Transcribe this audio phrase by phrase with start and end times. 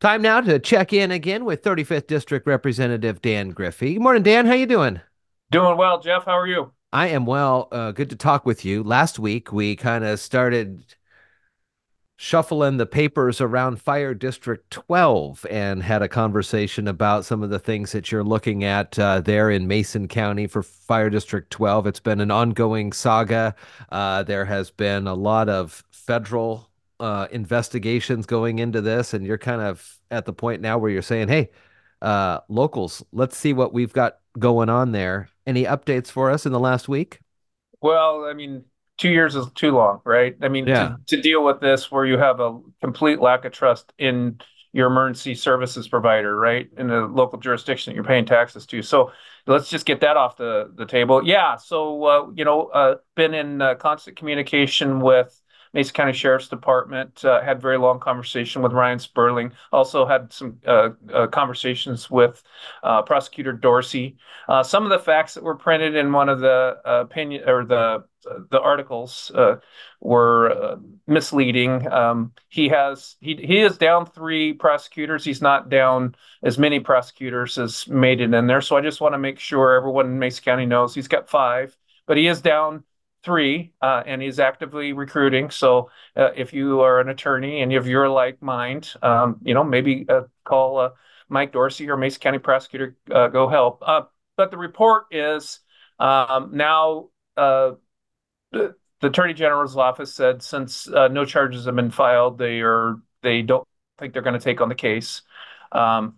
[0.00, 3.92] Time now to check in again with 35th District Representative Dan Griffey.
[3.92, 4.46] Good morning, Dan.
[4.46, 4.98] How you doing?
[5.50, 6.24] Doing well, Jeff.
[6.24, 6.72] How are you?
[6.90, 7.68] I am well.
[7.70, 8.82] Uh, good to talk with you.
[8.82, 10.96] Last week we kind of started
[12.16, 17.58] shuffling the papers around Fire District 12 and had a conversation about some of the
[17.58, 21.86] things that you're looking at uh, there in Mason County for Fire District 12.
[21.86, 23.54] It's been an ongoing saga.
[23.90, 26.69] Uh, there has been a lot of federal
[27.00, 31.02] uh, investigations going into this, and you're kind of at the point now where you're
[31.02, 31.50] saying, hey,
[32.02, 35.28] uh, locals, let's see what we've got going on there.
[35.46, 37.20] Any updates for us in the last week?
[37.80, 38.64] Well, I mean,
[38.98, 40.36] two years is too long, right?
[40.42, 40.96] I mean, yeah.
[41.06, 44.38] to, to deal with this where you have a complete lack of trust in
[44.72, 46.68] your emergency services provider, right?
[46.76, 48.82] In the local jurisdiction that you're paying taxes to.
[48.82, 49.10] So
[49.46, 51.26] let's just get that off the, the table.
[51.26, 51.56] Yeah.
[51.56, 55.39] So, uh, you know, uh, been in uh, constant communication with
[55.72, 57.24] Mason County Sheriff's Department.
[57.24, 59.52] Uh, had very long conversation with Ryan Spurling.
[59.72, 62.42] Also had some uh, uh, conversations with
[62.82, 64.16] uh, Prosecutor Dorcy.
[64.48, 67.64] Uh, some of the facts that were printed in one of the uh, opinion or
[67.64, 68.04] the
[68.50, 69.32] the articles
[70.00, 71.90] were misleading.
[71.90, 75.24] Um, he has he he is down three prosecutors.
[75.24, 78.60] He's not down as many prosecutors as made it in there.
[78.60, 81.74] So I just want to make sure everyone in Mason County knows he's got five,
[82.06, 82.84] but he is down
[83.22, 85.50] three, uh, and he's actively recruiting.
[85.50, 89.64] So uh, if you are an attorney and if you're like mind, um, you know,
[89.64, 90.90] maybe uh, call uh,
[91.28, 93.82] Mike Dorcy or Mason County prosecutor, uh, go help.
[93.86, 94.02] Uh,
[94.36, 95.60] but the report is
[95.98, 97.76] um, now the,
[98.52, 103.66] the, attorney general's office said since no charges have been filed, they are they don't
[103.98, 105.22] think they're going to take on the case.
[105.72, 106.14] Um,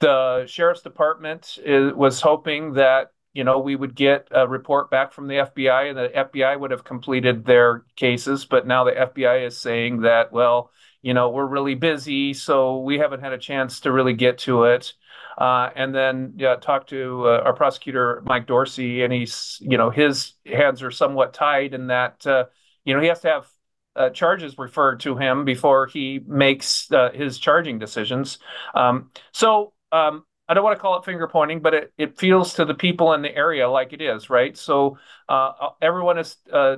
[0.00, 5.12] the sheriff's department is, was hoping that you know, we would get a report back
[5.12, 8.44] from the FBI and the FBI would have completed their cases.
[8.44, 10.72] But now the FBI is saying that, well,
[11.02, 14.64] you know, we're really busy, so we haven't had a chance to really get to
[14.64, 14.92] it.
[15.40, 19.90] Uh, and then yeah, talk to uh, our prosecutor, Mike Dorcy, and he's, you know,
[19.90, 22.46] his hands are somewhat tied in that, uh,
[22.84, 23.46] you know, he has to have
[23.94, 28.40] uh, charges referred to him before he makes uh, his charging decisions.
[28.74, 32.54] Um, so um, I don't want to call it finger pointing, but it, it feels
[32.54, 34.56] to the people in the area like it is, right?
[34.56, 34.98] So
[35.28, 36.76] uh, uh everyone has uh,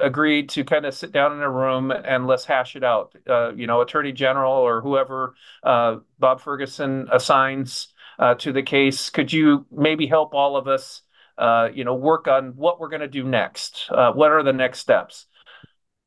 [0.00, 3.14] agreed to kind of sit down in a room and let's hash it out.
[3.28, 7.88] Uh, you know, Attorney General or whoever uh, Bob Ferguson assigns
[8.18, 11.02] uh, to the case, could you maybe help all of us,
[11.74, 13.86] you know, work on what we're going to do next?
[13.90, 15.26] what are the next steps?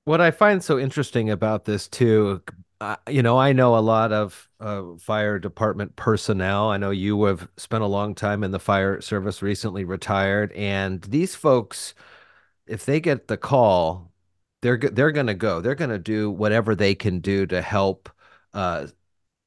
[0.06, 2.44] What I find so interesting about this too,
[3.10, 6.70] you know, I know a lot of uh, fire department personnel.
[6.70, 11.02] I know you have spent a long time in the fire service, recently retired, and
[11.04, 11.94] these folks,
[12.68, 14.12] if they get the call,
[14.62, 15.62] they're they're going to go.
[15.62, 18.10] They're going to do whatever they can do to help
[18.54, 18.88] uh,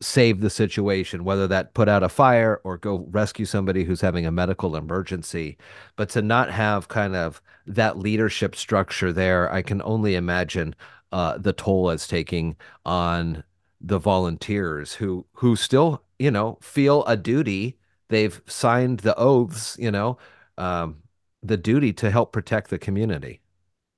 [0.01, 4.27] save the situation, whether that put out a fire or go rescue somebody who's having
[4.27, 5.59] a medical emergency.
[5.97, 10.75] But to not have kind of that leadership structure there, I can only imagine
[11.13, 13.45] uh, the toll it's taking on
[13.81, 17.79] the volunteers who who still you know feel a duty.
[18.09, 20.19] They've signed the oaths, you know,
[20.57, 21.03] um,
[21.43, 23.43] the duty to help protect the community.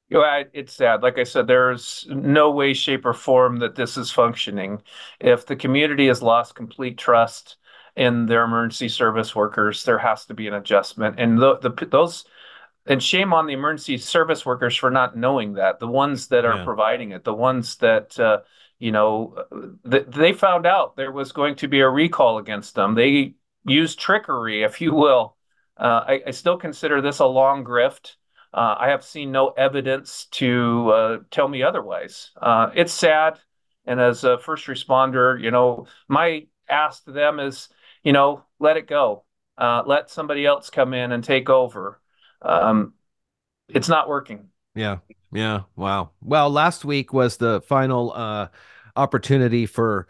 [0.08, 1.02] You know, it's sad.
[1.02, 4.82] Like I said, there's no way, shape, or form that this is functioning.
[5.20, 7.56] If the community has lost complete trust
[7.96, 11.20] in their emergency service workers, there has to be an adjustment.
[11.20, 12.24] And the, the those
[12.90, 16.56] and shame on the emergency service workers for not knowing that the ones that are
[16.56, 16.64] yeah.
[16.64, 18.38] providing it the ones that uh,
[18.80, 19.36] you know
[19.88, 22.94] th- they found out there was going to be a recall against them.
[22.94, 23.34] They
[23.64, 25.36] used trickery if you will.
[25.76, 28.16] Uh, I, I, still consider this a long grift.
[28.52, 32.32] Uh, i have seen no evidence to uh, tell me otherwise.
[32.36, 33.38] Uh, it's sad.
[33.86, 37.68] And as a first responder you know my ask to them is
[38.02, 39.24] you know let it go.
[39.56, 41.99] Uh, let somebody else come in and take over
[42.42, 42.94] um,
[43.68, 44.48] it's not working.
[44.74, 44.98] Yeah.
[45.32, 45.62] Yeah.
[45.76, 46.10] Wow.
[46.22, 48.48] Well, last week was the final uh,
[48.96, 50.08] opportunity for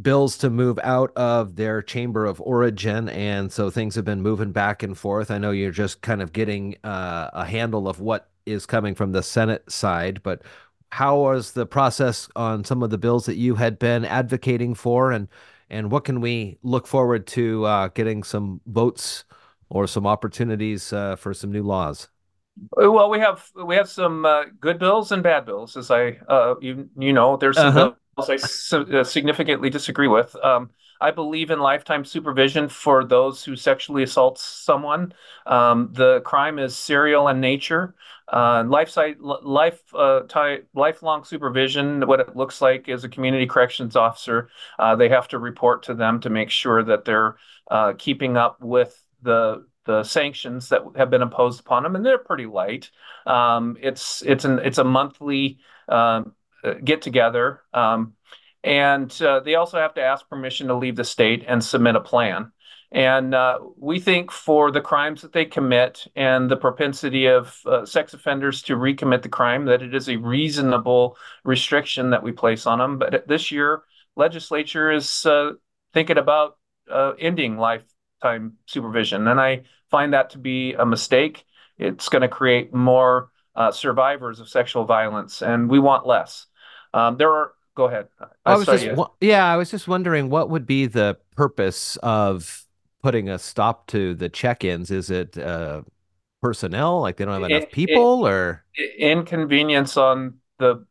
[0.00, 3.08] bills to move out of their chamber of origin.
[3.08, 5.30] And so things have been moving back and forth.
[5.30, 9.12] I know you're just kind of getting uh, a handle of what is coming from
[9.12, 10.42] the Senate side, but
[10.90, 15.12] how was the process on some of the bills that you had been advocating for
[15.12, 15.28] and
[15.72, 19.24] and what can we look forward to uh, getting some votes
[19.70, 22.08] or some opportunities uh, for some new laws?
[22.72, 26.56] Well, we have we have some uh, good bills and bad bills, as I uh,
[26.60, 27.36] you you know.
[27.36, 27.92] There's some uh-huh.
[28.28, 28.34] I
[28.98, 30.36] uh, significantly disagree with.
[30.44, 30.70] Um,
[31.00, 35.14] I believe in lifetime supervision for those who sexually assault someone.
[35.46, 37.94] Um, the crime is serial in nature.
[38.30, 40.20] Uh, life, life, uh,
[40.74, 42.06] lifelong supervision.
[42.06, 44.50] What it looks like is a community corrections officer.
[44.78, 47.36] Uh, they have to report to them to make sure that they're
[47.70, 52.18] uh, keeping up with the the sanctions that have been imposed upon them, and they're
[52.18, 52.90] pretty light.
[53.26, 55.58] Um, it's it's an it's a monthly
[55.88, 56.34] um,
[56.84, 57.62] get together.
[57.72, 58.14] Um,
[58.62, 62.00] and uh, they also have to ask permission to leave the state and submit a
[62.00, 62.52] plan.
[62.92, 67.86] And uh, we think for the crimes that they commit and the propensity of uh,
[67.86, 72.66] sex offenders to recommit the crime, that it is a reasonable restriction that we place
[72.66, 72.98] on them.
[72.98, 73.82] But this year,
[74.16, 75.52] legislature is uh,
[75.94, 76.58] thinking about
[76.90, 77.58] uh, ending
[78.22, 79.26] lifetime supervision.
[79.28, 81.44] And I find that to be a mistake.
[81.78, 83.30] It's going to create more
[83.72, 86.46] survivors of sexual violence, and we want less.
[86.94, 87.52] Um, there are.
[87.76, 88.08] Go ahead.
[88.44, 88.88] I, I was just
[89.20, 89.46] yeah.
[89.46, 92.66] I was just wondering what would be the purpose of
[93.02, 94.90] putting a stop to the check-ins.
[94.90, 95.82] Is it uh,
[96.42, 97.00] personnel?
[97.00, 98.64] Like they don't have enough it, people, it, or
[98.98, 100.84] inconvenience on the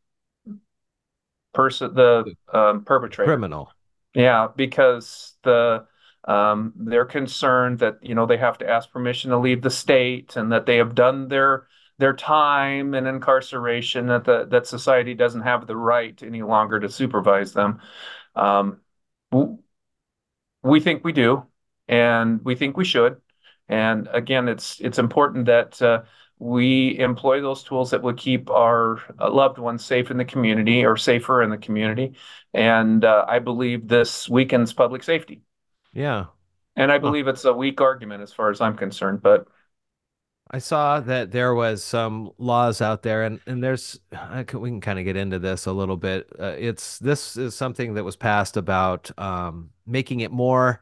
[1.53, 3.71] person, the um, perpetrator, criminal.
[4.15, 5.85] Yeah, because the
[6.29, 10.35] um, they're concerned that you know they have to ask permission to leave the state
[10.35, 11.67] and that they have done their
[11.97, 16.87] their time and incarceration that the, that society doesn't have the right any longer to
[16.87, 17.81] supervise them.
[18.35, 18.79] Um,
[20.63, 21.45] we think we do,
[21.87, 23.19] and we think we should.
[23.67, 26.03] And again, it's it's important that uh,
[26.37, 30.85] we employ those tools that will keep our uh, loved ones safe in the community
[30.85, 32.15] or safer in the community.
[32.53, 35.41] And uh, I believe this weakens public safety.
[35.93, 36.25] Yeah.
[36.75, 39.47] And I believe it's a weak argument as far as I'm concerned, but
[40.51, 44.81] I saw that there was some laws out there, and and there's can, we can
[44.81, 46.27] kind of get into this a little bit.
[46.39, 50.81] Uh, it's this is something that was passed about um, making it more.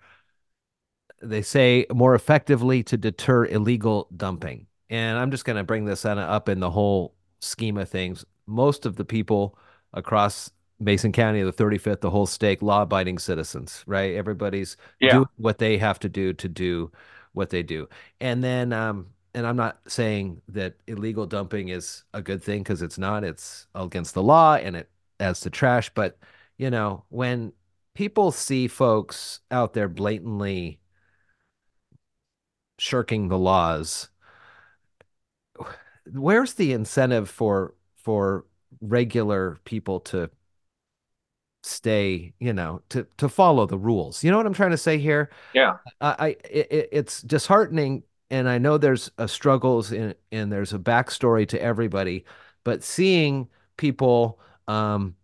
[1.22, 6.06] They say more effectively to deter illegal dumping, and I'm just going to bring this
[6.06, 8.24] up in the whole scheme of things.
[8.46, 9.58] Most of the people
[9.94, 14.14] across Mason County, the 35th, the whole state, law-abiding citizens, right?
[14.16, 15.14] Everybody's yeah.
[15.14, 16.92] doing what they have to do to do
[17.34, 17.88] what they do,
[18.20, 19.08] and then um,
[19.38, 23.24] and I'm not saying that illegal dumping is a good thing because it's not.
[23.24, 24.90] It's against the law and it
[25.20, 25.92] adds to trash.
[25.94, 26.18] But,
[26.58, 27.54] you know, when
[27.94, 30.80] people see folks out there blatantly
[32.80, 34.10] shirking the laws,
[36.12, 38.46] where's the incentive for for
[38.82, 40.32] regular people to
[41.68, 44.24] stay, you know, to to follow the rules?
[44.24, 45.30] You know what I'm trying to say here?
[45.54, 45.78] Yeah.
[46.02, 50.80] I, I it, it's disheartening and I know there's a struggles in, and there's a
[50.80, 52.26] backstory to everybody,
[52.64, 53.48] but seeing
[53.78, 55.16] people um,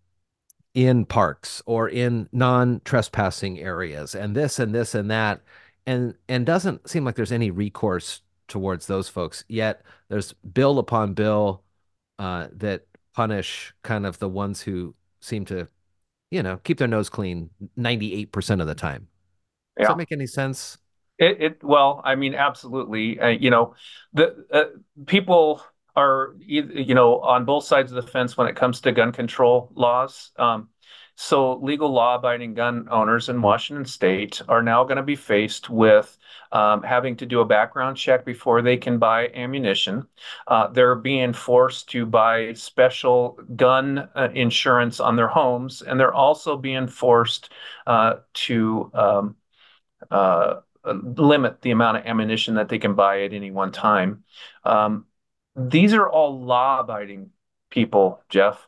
[0.74, 5.42] in parks or in non-trespassing areas and this and this and that,
[5.86, 9.84] and and doesn't seem like there's any recourse towards those folks yet.
[10.10, 11.64] There's bill upon bill
[12.20, 15.68] uh, that punish kind of the ones who seem to,
[16.34, 19.08] you know, keep their nose clean 98% of the time.
[19.78, 19.88] Does yeah.
[19.90, 20.80] that make any sense?
[21.20, 23.20] It, it well, I mean, absolutely.
[23.20, 23.76] Uh, you know,
[24.14, 24.64] the uh,
[25.06, 25.62] people
[25.96, 29.72] are you know on both sides of the fence when it comes to gun control
[29.76, 30.32] laws.
[30.38, 30.70] Um,
[31.16, 36.18] so legal law-abiding gun owners in Washington State are now going to be faced with
[36.52, 40.08] um, having to do a background check before they can buy ammunition.
[40.48, 46.14] Uh, they're being forced to buy special gun uh, insurance on their homes, and they're
[46.14, 47.52] also being forced
[47.88, 49.36] uh, to um,
[50.12, 50.56] uh,
[50.86, 54.24] limit the amount of ammunition that they can buy at any one time.
[54.64, 55.06] Um,
[55.56, 57.30] these are all law-abiding
[57.70, 58.68] people, Jeff.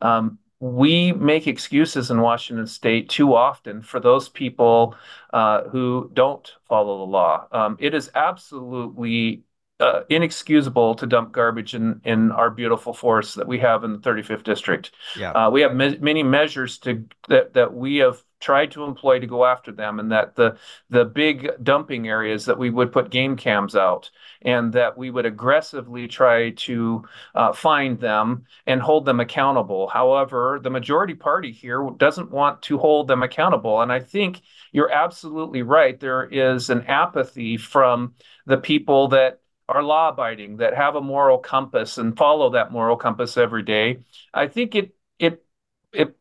[0.00, 4.96] Um, we make excuses in Washington State too often for those people
[5.34, 7.46] uh, who don't follow the law.
[7.52, 9.42] Um, it is absolutely
[9.78, 13.98] uh, inexcusable to dump garbage in, in our beautiful forests that we have in the
[13.98, 14.92] 35th district.
[15.18, 15.32] Yeah.
[15.32, 19.26] Uh, we have me- many measures to that that we have tried to employ to
[19.26, 20.56] go after them and that the
[20.90, 24.10] the big dumping areas that we would put game cams out
[24.42, 27.02] and that we would aggressively try to
[27.34, 29.88] uh, find them and hold them accountable.
[29.88, 34.42] However the majority party here doesn't want to hold them accountable and i think
[34.74, 35.98] you're absolutely right.
[35.98, 41.38] There is an apathy from the people that are law abiding that have a moral
[41.38, 44.00] compass and follow that moral compass every day.
[44.34, 45.44] I think it it
[45.92, 46.16] it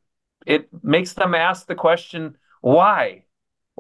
[0.45, 3.25] it makes them ask the question, why?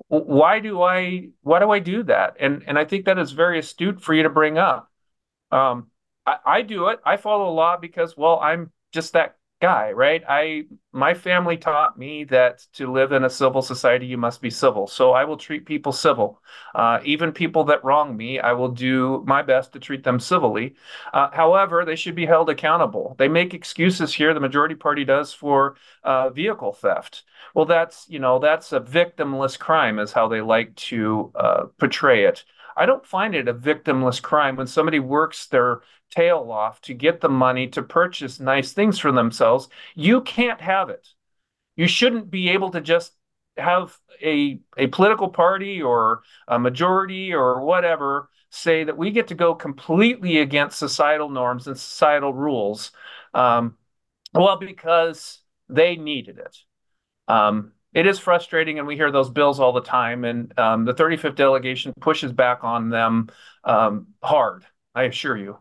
[0.07, 2.37] Why do I why do I do that?
[2.39, 4.91] And and I think that is very astute for you to bring up.
[5.51, 5.91] Um,
[6.25, 6.99] I, I do it.
[7.05, 10.21] I follow law because well, I'm just that guy, right?
[10.27, 14.49] I my family taught me that to live in a civil society, you must be
[14.49, 14.87] civil.
[14.87, 16.41] So I will treat people civil.
[16.75, 20.75] Uh, even people that wrong me, I will do my best to treat them civilly.
[21.13, 23.15] Uh, however, they should be held accountable.
[23.17, 27.23] They make excuses here, the majority party does, for uh, vehicle theft.
[27.55, 32.25] Well, that's you know that's a victimless crime, is how they like to uh, portray
[32.25, 32.43] it.
[32.75, 37.21] I don't find it a victimless crime when somebody works their tail off to get
[37.21, 39.69] the money to purchase nice things for themselves.
[39.95, 41.07] You can't have it.
[41.75, 43.13] You shouldn't be able to just
[43.57, 49.35] have a a political party or a majority or whatever say that we get to
[49.35, 52.91] go completely against societal norms and societal rules.
[53.33, 53.77] Um,
[54.33, 56.57] well, because they needed it.
[57.27, 60.23] Um, it is frustrating, and we hear those bills all the time.
[60.23, 63.29] And um, the 35th delegation pushes back on them
[63.63, 64.65] um, hard.
[64.95, 65.57] I assure you.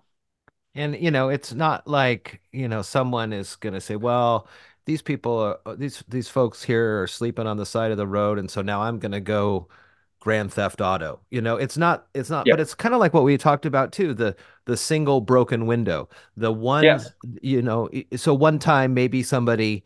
[0.75, 4.49] And you know, it's not like you know someone is going to say, "Well,
[4.87, 8.07] these people, are, uh, these these folks here are sleeping on the side of the
[8.07, 9.69] road, and so now I'm going to go
[10.21, 13.25] Grand Theft Auto." You know, it's not, it's not, but it's kind of like what
[13.25, 14.35] we talked about too the
[14.65, 17.13] the single broken window, the one, Yes.
[17.43, 19.85] you know, so one time maybe somebody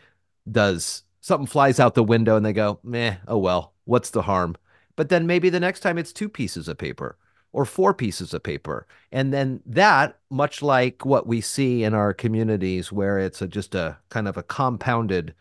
[0.51, 4.55] does something flies out the window and they go, meh, oh well, what's the harm?
[4.95, 7.19] But then maybe the next time it's two pieces of paper
[7.53, 8.87] or four pieces of paper.
[9.11, 13.75] And then that, much like what we see in our communities where it's a, just
[13.75, 15.35] a kind of a compounded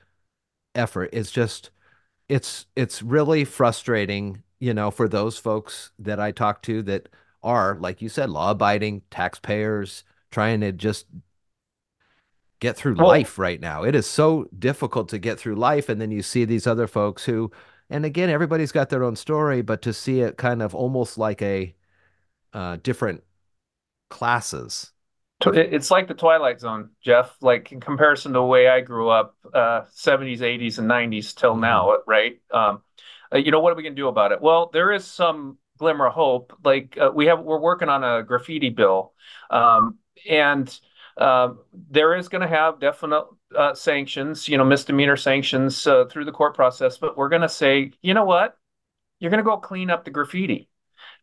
[0.73, 1.69] effort, it's just
[2.29, 7.09] it's it's really frustrating, you know, for those folks that I talk to that
[7.43, 11.05] are, like you said, law-abiding taxpayers trying to just
[12.59, 13.83] get through life right now.
[13.83, 15.89] It is so difficult to get through life.
[15.89, 17.51] And then you see these other folks who,
[17.89, 21.41] and again, everybody's got their own story, but to see it kind of almost like
[21.41, 21.75] a
[22.53, 23.23] uh, different
[24.09, 24.93] classes
[25.45, 27.35] it's like the Twilight Zone, Jeff.
[27.41, 31.55] Like in comparison to the way I grew up, uh, 70s, 80s, and 90s till
[31.55, 31.61] Mhm.
[31.61, 32.39] now, right?
[32.51, 32.81] Um,
[33.33, 34.41] uh, you know, what are we gonna do about it?
[34.41, 36.53] Well, there is some glimmer of hope.
[36.63, 39.13] Like uh, we have, we're working on a graffiti bill,
[39.49, 40.67] um, and
[41.17, 46.25] um, there is going to have definite uh, sanctions, you know, misdemeanor sanctions uh, through
[46.25, 46.97] the court process.
[46.97, 48.57] But we're going to say, you know what?
[49.19, 50.69] You're going to go clean up the graffiti.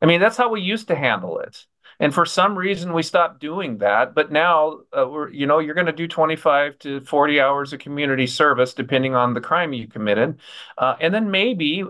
[0.00, 1.66] I mean, that's how we used to handle it.
[2.00, 4.14] And for some reason, we stopped doing that.
[4.14, 7.80] But now, uh, we're, you know, you're going to do 25 to 40 hours of
[7.80, 10.40] community service, depending on the crime you committed.
[10.76, 11.84] Uh, and then maybe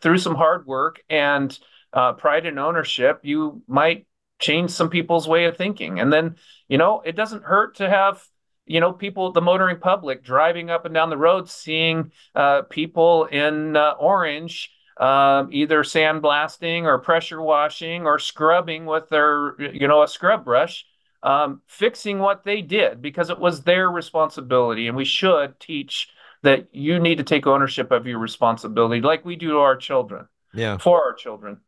[0.00, 1.58] through some hard work and
[1.92, 4.06] uh, pride and ownership, you might
[4.40, 6.00] change some people's way of thinking.
[6.00, 6.36] And then,
[6.68, 8.22] you know, it doesn't hurt to have
[8.66, 13.24] you know, people, the motoring public driving up and down the road, seeing uh, people
[13.24, 14.70] in uh, orange
[15.00, 20.84] um, either sandblasting or pressure washing or scrubbing with their, you know, a scrub brush,
[21.22, 24.88] um, fixing what they did because it was their responsibility.
[24.88, 26.08] And we should teach
[26.42, 30.28] that you need to take ownership of your responsibility like we do to our children,
[30.52, 30.76] yeah.
[30.76, 31.60] for our children.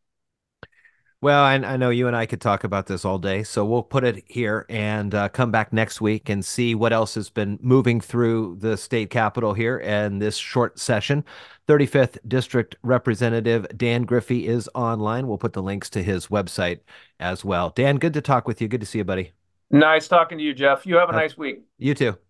[1.23, 3.81] Well, I, I know you and I could talk about this all day, so we'll
[3.81, 7.57] put it here and uh, come back next week and see what else has been
[7.61, 11.23] moving through the state capitol here and this short session.
[11.69, 15.29] 35th District Representative Dan Griffey is online.
[15.29, 16.81] We'll put the links to his website
[17.21, 17.69] as well.
[17.69, 18.67] Dan, good to talk with you.
[18.67, 19.31] Good to see you, buddy.
[19.71, 20.85] Nice talking to you, Jeff.
[20.85, 21.61] You have a Uh, nice week.
[21.77, 22.17] you too.